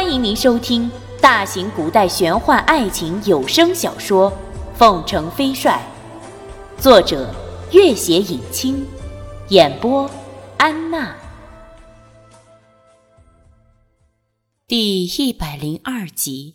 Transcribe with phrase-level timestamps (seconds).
[0.00, 0.88] 欢迎您收听
[1.20, 4.30] 大型古代玄幻爱情有声小说
[4.76, 5.82] 《凤城飞帅》，
[6.80, 7.34] 作者：
[7.72, 8.86] 月写影清，
[9.48, 10.08] 演播：
[10.56, 11.16] 安娜。
[14.68, 16.54] 第一百零二集，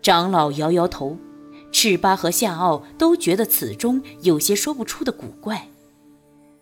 [0.00, 1.16] 长老摇摇头，
[1.72, 5.66] 赤巴和夏奥都觉得此中有些说不出的古怪，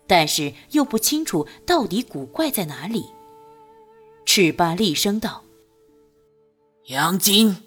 [0.07, 3.05] 但是又不清楚到底古怪在哪里。
[4.31, 5.43] 赤巴厉声道
[6.85, 7.63] ：“杨金，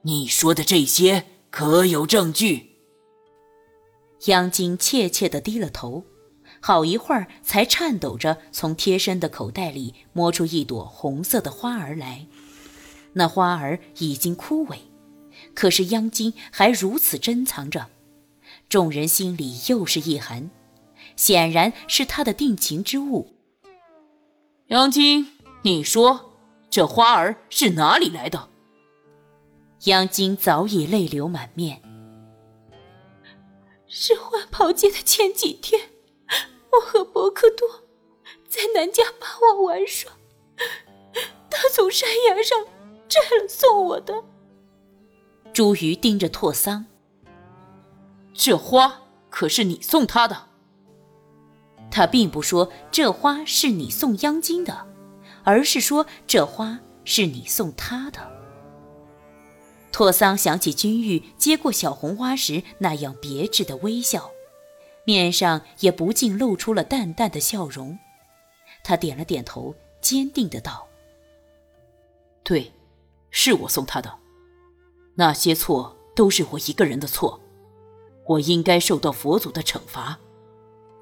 [0.00, 2.70] 你说的这些可有证据？”
[4.24, 6.04] 杨金怯怯地低了头，
[6.62, 12.26] 好一会儿才颤抖着从贴身的口袋里摸出一朵红色的花儿来。
[13.12, 14.78] 那花儿已经枯萎，
[15.52, 17.88] 可是央金还如此珍藏着，
[18.70, 20.50] 众人心里又是一寒，
[21.14, 23.34] 显然是他的定情之物。
[24.68, 25.35] 央金。
[25.66, 26.30] 你说，
[26.70, 28.50] 这花儿是哪里来的？
[29.86, 31.82] 央金早已泪流满面。
[33.88, 35.90] 是换袍节的前几天，
[36.70, 37.68] 我和博克多
[38.48, 40.12] 在南家八王玩耍，
[41.50, 42.64] 他从山崖上
[43.08, 44.22] 摘了送我的。
[45.52, 46.86] 朱鱼盯着拓桑，
[48.32, 50.46] 这花可是你送他的？
[51.90, 54.86] 他并不说这花是你送央金的。
[55.46, 58.20] 而是说这花是你送他的。
[59.92, 64.30] 拓桑想起君玉接过小红花时那样别致的微笑，
[65.04, 67.96] 面上也不禁露出了淡淡的笑容。
[68.82, 70.88] 他点了点头，坚定的道
[72.42, 72.72] ：“对，
[73.30, 74.18] 是我送他的。
[75.14, 77.40] 那些错都是我一个人的错，
[78.26, 80.18] 我应该受到佛祖的惩罚。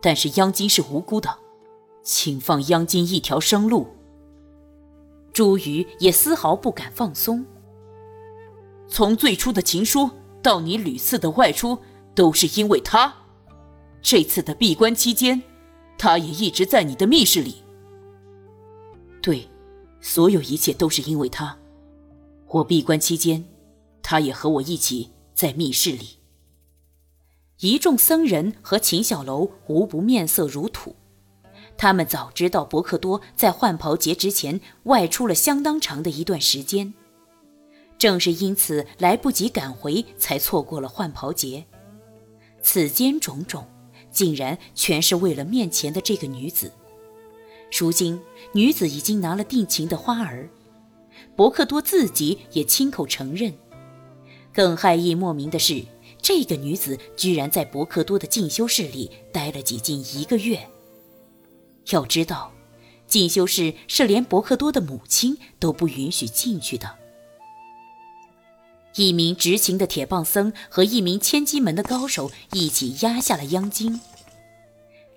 [0.03, 1.39] 但是央金是无辜的，
[2.03, 3.89] 请放央金一条生路。”
[5.34, 7.44] 朱瑜也丝毫不敢放松。
[8.86, 10.08] 从最初的情书
[10.40, 11.77] 到你屡次的外出，
[12.14, 13.12] 都是因为他。
[14.00, 15.42] 这次的闭关期间，
[15.98, 17.56] 他也一直在你的密室里。
[19.20, 19.48] 对，
[20.00, 21.58] 所有一切都是因为他。
[22.46, 23.44] 我闭关期间，
[24.02, 26.20] 他也和我一起在密室里。
[27.58, 30.94] 一众僧人和秦小楼无不面色如土。
[31.77, 36.95] 他们早知道伯克多在换袍节之前外出了相当长的一段时间，
[37.98, 41.64] 正是因此来不及赶回，才错过了换袍节。
[42.62, 43.67] 此间种种，
[44.11, 46.73] 竟然全是为了面前的这个女子。
[47.77, 48.20] 如今，
[48.52, 50.48] 女子已经拿了定情的花儿，
[51.35, 53.52] 伯克多自己也亲口承认。
[54.52, 55.85] 更骇意莫名的是，
[56.23, 60.67] 这个女子居然在伯克多的进修室里待了几近一个月。
[61.90, 62.52] 要知道，
[63.06, 66.98] 进修室是连伯克多的母亲都不允许进去的。
[68.96, 74.00] 一名执勤的铁棒僧和一名千机门的高手一起压下了央金。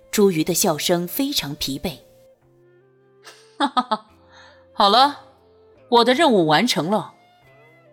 [0.10, 2.00] 朱瑜的笑声非常疲惫。
[3.60, 4.06] 哈哈哈，
[4.74, 5.20] 好了，
[5.90, 7.14] 我的任务完成了。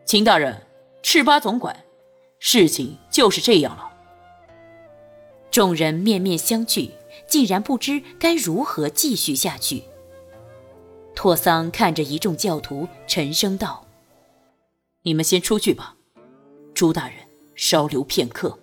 [0.06, 0.66] 秦大人，
[1.02, 1.84] 赤巴总管，
[2.38, 3.90] 事情就是这样了。
[5.50, 6.90] 众人面面相觑。
[7.26, 9.84] 竟然不知该如何继续下去。
[11.14, 13.86] 托桑看着一众教徒，沉声道
[15.02, 15.96] ：“你们先出去吧，
[16.74, 17.18] 朱大人
[17.54, 18.58] 稍留片刻。”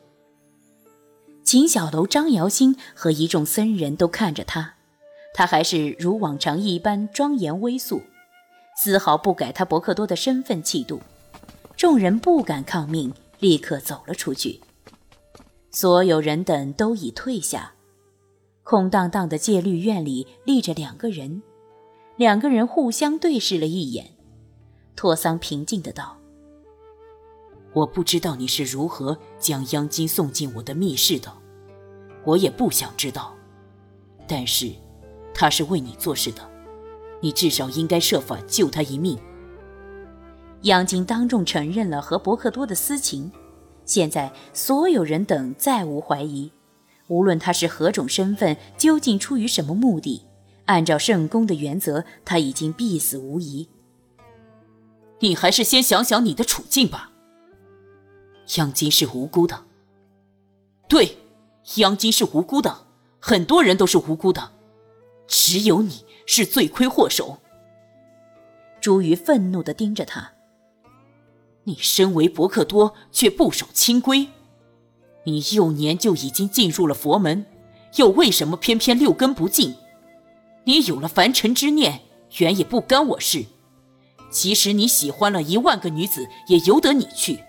[1.44, 4.75] 秦小楼、张瑶星和一众僧人都看着他，
[5.33, 8.01] 他还是如往常一般庄严威肃，
[8.78, 11.01] 丝毫不改他伯克多的身份气度。
[11.75, 14.62] 众人不敢抗命，立刻走了出去。
[15.72, 17.73] 所有人等都已退下。
[18.71, 21.43] 空荡荡的戒律院里立着两个人，
[22.15, 24.11] 两个人互相对视了一眼。
[24.95, 26.15] 托桑平静的道
[27.75, 31.29] ：“我不知道你是如何将央金送进我的密室的，
[32.23, 33.35] 我也不想知道。
[34.25, 34.71] 但是，
[35.33, 36.50] 他是为你做事的，
[37.19, 39.19] 你至少应该设法救他一命。”
[40.63, 43.29] 央金当众承认了和伯克多的私情，
[43.83, 46.50] 现在所有人等再无怀疑。
[47.12, 50.25] 无论他是何种身份，究竟出于什么目的，
[50.68, 53.68] 按照圣公的原则，他已经必死无疑。
[55.19, 57.12] 你还是先想想你的处境吧。
[58.56, 59.66] 央金是无辜的，
[60.88, 61.18] 对，
[61.75, 62.88] 央金是无辜的，
[63.19, 64.54] 很多人都是无辜的，
[65.28, 67.40] 只有你是罪魁祸首。
[68.80, 70.31] 朱瑜愤怒地盯着他。
[71.66, 74.30] 你身为伯克多，却不守清规。
[75.23, 77.45] 你幼年就已经进入了佛门，
[77.95, 79.75] 又为什么偏偏六根不净？
[80.63, 82.01] 你有了凡尘之念，
[82.38, 83.45] 原也不干我事。
[84.29, 87.44] 即使你喜欢了一万个女子，也由得你去。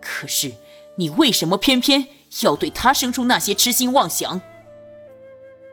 [0.00, 0.52] 可是
[0.96, 2.08] 你为什么偏偏
[2.42, 4.40] 要对她生出那些痴心妄想？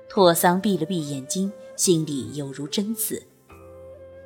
[0.07, 3.23] 拓桑闭了闭眼睛，心里有如针刺。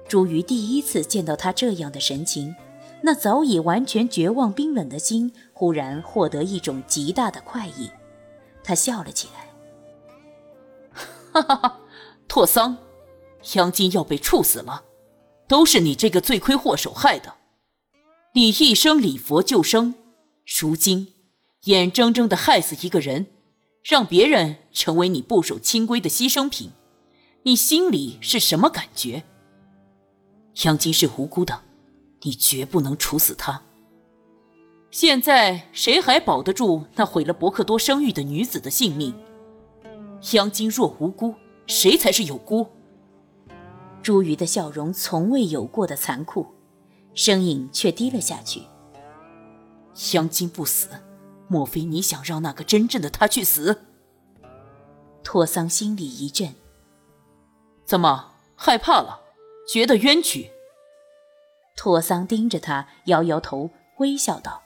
[0.08, 2.54] 朱瑜第一次见到他这样的神情，
[3.06, 7.92] 那早已完全绝望冰冷的心，忽然获得一种极大的快意。
[8.64, 9.50] 他笑了起来，
[11.34, 11.80] 哈哈哈！
[12.30, 12.78] 拓桑，
[13.56, 14.86] 杨金要被处死了。
[15.50, 17.36] 都是你这个罪魁祸首害的！
[18.34, 19.96] 你一生礼佛救生，
[20.62, 21.14] 如今
[21.66, 23.28] 眼睁睁的害死一个人，
[23.84, 26.72] 让别人成为你不守清规的牺牲品，
[27.44, 29.24] 你心里是什么感觉？
[30.64, 31.63] 杨金是无辜的，
[32.24, 33.62] 你绝不能处死他。
[34.92, 39.14] 现在谁还保得住那毁了伯克多生育的女子的性命？
[40.34, 41.36] 杨金若无辜，
[41.68, 42.68] 谁才是有辜？
[44.02, 46.46] 朱瑜的笑容从未有过的残酷，
[47.14, 48.62] 声音却低了下去。
[49.94, 50.90] 香金不死，
[51.48, 53.82] 莫非你想让那个真正的他去死？
[55.24, 56.54] 托桑心里一震，
[57.86, 59.22] 怎么害怕了？
[59.68, 60.52] 觉得冤屈？
[61.76, 64.64] 托桑盯着他，摇摇头，微笑道：“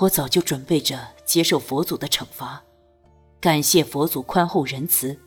[0.00, 2.64] 我早就准备着接受佛祖的惩罚，
[3.40, 5.18] 感谢佛祖宽厚仁慈，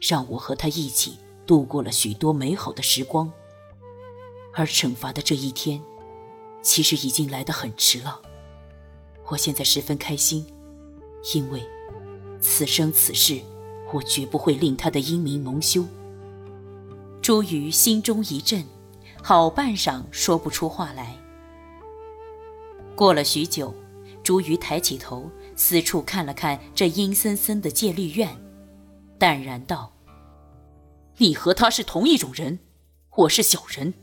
[0.00, 3.32] 让我和他一起。”度过了许多美好的时光，
[4.52, 5.80] 而惩罚的这一天，
[6.60, 8.20] 其实已经来得很迟了。
[9.28, 10.44] 我现在十分开心，
[11.36, 11.62] 因为
[12.40, 13.40] 此生此世，
[13.92, 15.84] 我绝不会令他的英名蒙羞。
[17.22, 18.64] 朱瑜心中一震，
[19.28, 21.16] 好半晌说不出话来。
[22.94, 23.74] 过了许久，
[24.22, 28.38] 朱瑜抬起头，四处看了看这阴森森的戒律院，
[29.18, 29.92] 淡然道。
[31.16, 32.60] 你和他是同一种人，
[33.16, 33.94] 我是小人。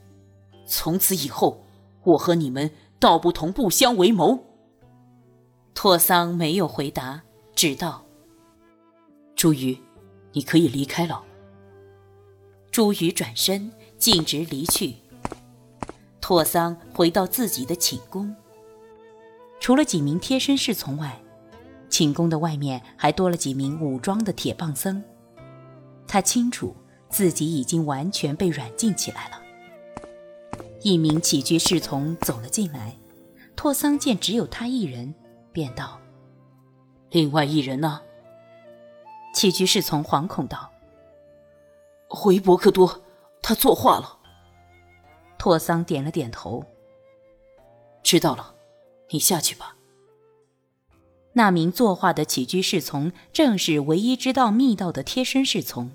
[0.66, 1.64] 从此以后，
[2.04, 4.44] 我和你们道不同不相为谋。
[5.74, 7.22] 拓桑没有回答，
[7.56, 8.04] 只道
[9.38, 9.78] ：“朱瑜，
[10.34, 11.24] 你可以离开了。”
[12.70, 14.98] 朱瑜转身径直离去。
[16.24, 18.34] 拓桑回到自己的寝宫，
[19.60, 21.22] 除了几名贴身侍从外，
[21.90, 25.04] 寝宫的外面还多了几名武装的铁棒僧。
[26.08, 26.74] 他清楚。
[27.10, 29.40] 自己已经完全被软禁起来了。
[30.82, 32.98] 一名起居侍从走了进来，
[33.56, 35.14] 拓桑见只有他一人，
[35.52, 36.00] 便道
[37.12, 38.02] ：“另外一人呢？”
[39.36, 40.72] 起居侍从惶恐道
[42.10, 43.04] ：“回伯克多，
[43.44, 44.22] 他作画了。”
[45.38, 46.64] 拓桑点了点头
[48.04, 48.56] ：“知道了，
[49.10, 49.76] 你下去吧。”
[51.34, 55.92] 那名作画的起居侍从正是唯一知道密道的贴身侍从。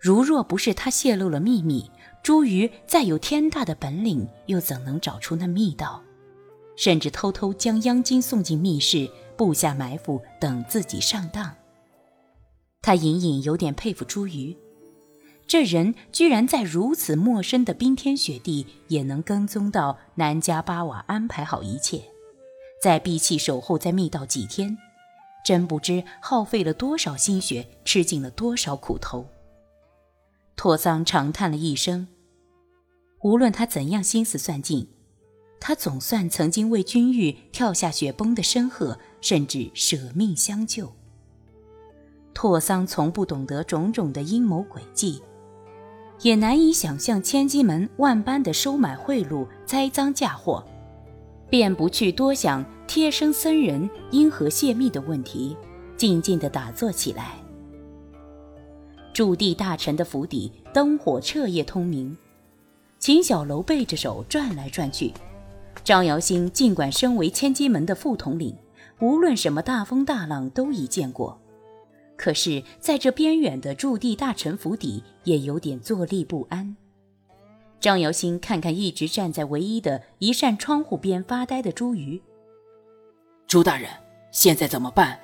[0.00, 1.90] 如若不是他泄露了秘密，
[2.22, 6.02] 朱瑜再有天大的本领，又怎能找出那密道，
[6.74, 11.54] 甚至偷偷将央金送进密室，布下埋伏，等自己上当？
[12.80, 14.56] 他隐隐有点佩服朱瑜，
[15.50, 22.04] 这人居然在如此陌生的冰天雪地，也能跟踪到南迦巴瓦安排好一切，
[22.80, 24.78] 在闭气守候在密道几天，
[25.44, 29.26] 真不知耗费了多少心血，吃尽了多少苦头。
[30.54, 32.06] 拓桑长叹了一声。
[33.22, 34.86] 无论他怎样心思算尽，
[35.58, 40.92] 他总算曾经为君玉跳下雪崩的深壑，甚至舍命相救。
[42.32, 45.20] 拓桑从不懂得种种的阴谋诡计，
[46.22, 50.62] 也难以想象千机门万般的收买贿赂、栽赃嫁祸，
[51.48, 55.56] 便不去多想贴身僧人因何泄密的问题，
[55.96, 57.36] 静静地打坐起来。
[59.14, 62.16] 驻地大臣的府邸灯火彻夜通明，
[62.98, 65.12] 秦小楼背着手转来转去。
[65.82, 68.54] 张瑶星尽管身为千机门的副统领，
[69.00, 71.40] 无论什么大风大浪都已见过，
[72.20, 76.76] 可是在这边远的驻地大臣府邸，也有点坐立不安。
[77.80, 82.20] 张瑶星看看一直站在唯一的一扇窗户边发呆的朱瑜，
[83.46, 83.88] 朱大人，
[84.30, 85.18] 现在怎么办？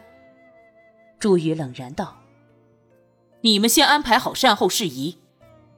[1.18, 2.16] 朱瑜冷然道。
[3.42, 5.18] 你们先安排好善后事宜，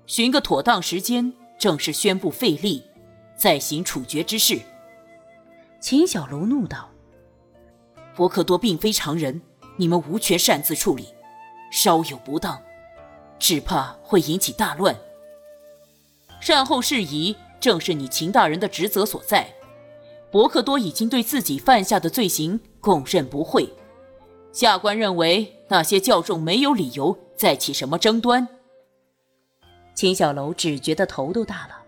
[0.06, 2.84] 寻个妥当时间正式宣布废立，
[3.36, 4.60] 再行处决之事。
[5.80, 6.88] 秦小楼怒道
[8.14, 9.42] ：“伯克多并非常人，
[9.78, 11.08] 你们无权擅自处理，
[11.70, 12.60] 稍有不当，
[13.38, 14.94] 只怕会引起大乱。
[16.40, 19.54] 善后事宜正是你秦大人的职责所在。
[20.30, 23.72] 伯克多已经对自己犯下的罪行供认不讳，
[24.52, 28.48] 下官认为那些教众没有理由。”再起什么争端？
[29.94, 31.84] 秦小楼只觉得头都大了。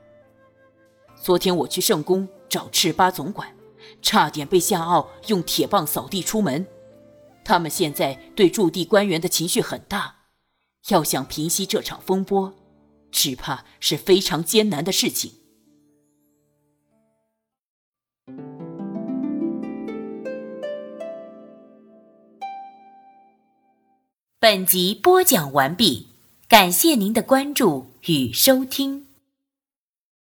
[1.21, 3.53] 昨天我去圣宫找赤巴总管，
[4.01, 6.65] 差点被夏奥用铁棒扫地出门。
[7.45, 10.17] 他们现在对驻地官员的情绪很大，
[10.89, 12.55] 要想平息这场风波，
[13.11, 15.33] 只怕是非常艰难的事情。
[24.39, 26.09] 本集播讲完毕，
[26.49, 29.10] 感谢您的关注与收听。